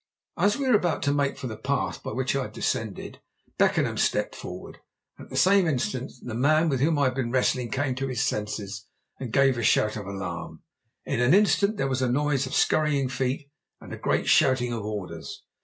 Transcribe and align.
As 0.37 0.57
we 0.57 0.67
were 0.67 0.73
about 0.73 1.03
to 1.03 1.13
make 1.13 1.37
for 1.37 1.45
the 1.45 1.55
path 1.55 2.01
by 2.01 2.11
which 2.11 2.35
I 2.35 2.41
had 2.41 2.53
descended, 2.53 3.19
Beckenham 3.59 3.99
stepped 3.99 4.33
forward, 4.35 4.79
and 5.19 5.25
at 5.25 5.29
the 5.29 5.35
same 5.35 5.67
instant 5.67 6.11
the 6.23 6.33
man 6.33 6.69
with 6.69 6.79
whom 6.79 6.97
I 6.97 7.03
had 7.05 7.13
been 7.13 7.29
wrestling 7.29 7.69
came 7.69 7.93
to 7.93 8.07
his 8.07 8.23
senses 8.23 8.87
and 9.19 9.31
gave 9.31 9.59
a 9.59 9.63
shout 9.63 9.97
of 9.97 10.07
alarm. 10.07 10.63
In 11.05 11.19
an 11.21 11.35
instant 11.35 11.77
there 11.77 11.87
was 11.87 12.01
a 12.01 12.09
noise 12.09 12.47
of 12.47 12.55
scurrying 12.55 13.09
feet 13.09 13.51
and 13.79 13.93
a 13.93 13.95
great 13.95 14.27
shouting 14.27 14.73
of 14.73 14.83
orders. 14.83 15.43